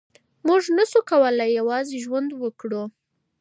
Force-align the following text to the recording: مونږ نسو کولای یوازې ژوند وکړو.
مونږ 0.47 0.63
نسو 0.77 0.99
کولای 1.09 1.49
یوازې 1.59 1.95
ژوند 2.05 2.29
وکړو. 2.41 2.83